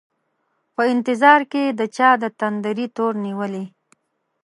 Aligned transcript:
په 0.75 0.81
انتظار 0.93 1.41
کي 1.51 1.63
د 1.79 1.81
چا 1.95 2.09
دتندري 2.23 2.87
تور 2.95 3.13
نیولي 3.25 3.65